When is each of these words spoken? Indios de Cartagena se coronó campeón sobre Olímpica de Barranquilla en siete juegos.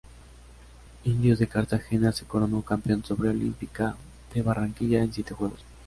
Indios 1.03 1.37
de 1.37 1.45
Cartagena 1.47 2.11
se 2.11 2.25
coronó 2.25 2.63
campeón 2.63 3.05
sobre 3.05 3.29
Olímpica 3.29 3.95
de 4.33 4.41
Barranquilla 4.41 5.03
en 5.03 5.13
siete 5.13 5.35
juegos. 5.35 5.59